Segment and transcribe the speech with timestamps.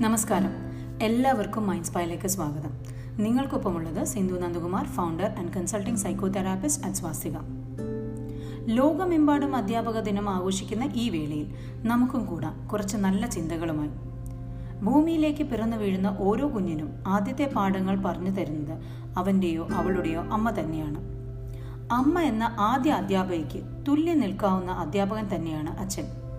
[0.00, 0.50] നമസ്കാരം.
[1.02, 2.70] എല്ലാവർക്കും മൈൻഡ് സ്പൈലേക്ക് സ്വാഗതം.
[3.24, 7.36] നിങ്ങൾക്കൊപ്പമുള്ളത് Sindhu Nandakumar founder and consulting psychotherapist at Swastika
[8.64, 13.90] ലോകമെമ്പാടും അധ്യാപക ദിനം ആഘോഷിക്കുന്ന ഈ വേളയിൽ നമുക്കും കൂടാം കുറച്ച് നല്ല ചിന്തകളുമായി.
[14.84, 18.78] ഭൂമിയിലേക്ക് പിറന്നു വീഴുന്ന ഓരോ കുഞ്ഞിനും ആദ്യത്തെ പാഠങ്ങൾ പറഞ്ഞു തരുന്നത്
[19.16, 20.98] അവന്റെയോ അവളുടെയോ അമ്മ തന്നെയാണ്.
[21.92, 26.29] അമ്മ എന്ന ആദ്യ അധ്യാപകയ്ക്ക് തുല്യം നിൽക്കാവുന്ന അധ്യാപകൻ തന്നെയാണ് അച്ഛൻ.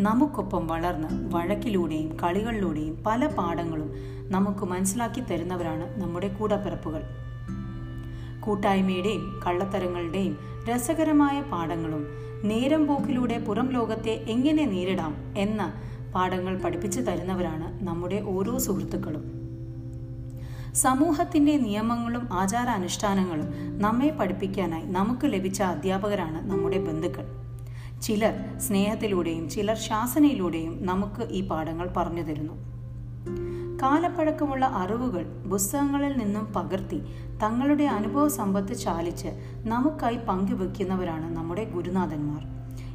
[0.00, 3.94] നമുക്കൊപ്പം വളർന്ന് വഴക്കിലൂടെയും കളികളിലൂടെയും പല പാഠങ്ങളും
[4.28, 7.02] നമുക്ക് മനസ്സിലാക്കി തരുന്നവരാണ് നമ്മുടെ കൂടപ്പിറപ്പുകൾ.
[8.40, 10.38] കൂട്ടായ്മയുടെയും കള്ളത്തരങ്ങളുടെയും
[10.70, 12.06] രസകരമായ പാഠങ്ങളും
[12.44, 15.72] നേരം പോക്കിലൂടെ പുറം ലോകത്തെ എങ്ങനെ നേരിടാം എന്ന
[16.14, 19.24] പാഠങ്ങൾ പഠിപ്പിച്ചു തരുന്നവരാണ് നമ്മുടെ ഓരോ സുഹൃത്തുക്കളും.
[20.74, 27.49] സമൂഹത്തിന്റെ നിയമങ്ങളും ആചാരാനുഷ്ഠാനങ്ങളും നമ്മെ പഠിപ്പിക്കാനായി നമുക്ക് ലഭിച്ച അധ്യാപകരാണ് നമ്മുടെ ബന്ധുക്കൾ.
[28.10, 32.52] ചിലർ സ്നേഹത്തിലൂടെയും ചിലർ ശാസനയിലൂടെയും നമുക്ക് ഈ പാഠങ്ങൾ പറഞ്ഞു തരുന്നു.
[33.82, 37.00] കാലപ്പഴക്കമുള്ള അറിവുകൾ പുസ്തകങ്ങളിൽ നിന്നും പകർത്തി
[37.42, 39.28] തങ്ങളുടെ അനുഭവ സമ്പത്ത് ചാലിച്ച്
[39.64, 42.46] നമുക്കായി പങ്കുവെക്കുന്നവരാണ് നമ്മുടെ ഗുരുനാഥന്മാർ.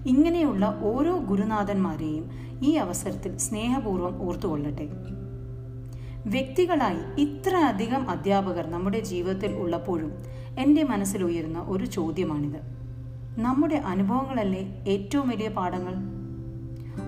[0.07, 2.31] ഇങ്ങനെയുള്ള ഓരോ ഗുരുനാഥന്മാരെയും
[2.63, 4.89] ഈ അവസരത്തിൽ സ്നേഹപൂർവം ഓർത്തുകൊള്ളട്ടെ.
[6.25, 10.11] വ്യക്തികളായി ഇത്ര അധികം അധ്യാപകർ നമ്മുടെ ജീവിതത്തിൽ ഉള്ളപ്പോഴും
[10.59, 12.84] എന്റെ മനസ്സിലുയരുന്ന ഒരു ചോദ്യമാണിത്.
[13.37, 15.93] നമ്മുടെ അനുഭവങ്ങളല്ലേ ഏറ്റവും വലിയ പാഠങ്ങൾ?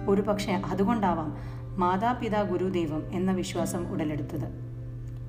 [0.09, 1.37] ഒരു പക്ഷേ അതുകൊണ്ടാവാം
[1.79, 4.49] മാതാപിതാ ഗുരുദൈവം എന്ന വിശ്വാസം ഉടലെടുത്തത്.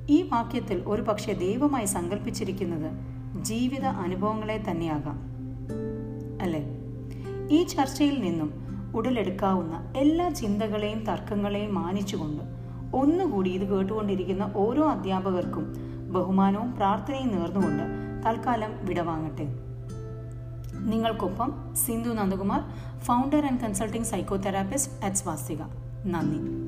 [0.09, 2.93] ഈ വാക്യത്തിൽ ഒരു പക്ഷേ ദൈവമായി സങ്കല്പിച്ചിരിക്കുന്നത്
[3.43, 5.21] ജീവിത അനുഭവങ്ങളെ തന്നെയാകാം.
[6.43, 6.65] അല്ലേ?
[7.51, 8.53] ഈ ചർച്ചയിൽ നിന്നും
[8.97, 12.43] ഉടലെടുക്കാവുന്ന എല്ലാ ചിന്തകളെയും തർക്കങ്ങളെയും മാനിച്ചുകൊണ്ട്
[12.97, 15.75] ഒന്നുകൂടി ഇത് കേട്ടുകൊണ്ടിരിക്കുന്ന ഓരോ അധ്യാപകർക്കും
[16.13, 17.83] ബഹുമാനവും പ്രാർത്ഥനയും നേർന്നുകൊണ്ട്
[18.27, 19.68] തൽക്കാലം വിടവാങ്ങട്ടെ.
[20.81, 22.63] നിങ്ങൾക്കൊപ്പം Sindhu Nandakumar
[22.99, 25.63] founder and consulting psychotherapist at Swastika
[26.07, 26.68] നന്ദി.